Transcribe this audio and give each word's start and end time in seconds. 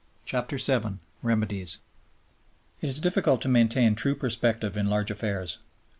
CHAPTER 0.25 0.57
VII 0.57 0.97
REMEDIES 1.21 1.77
It 2.81 2.89
is 2.89 2.99
difficult 2.99 3.39
to 3.43 3.47
maintain 3.47 3.93
true 3.93 4.15
perspective 4.15 4.75
in 4.75 4.87
large 4.89 5.11
affairs. 5.11 5.59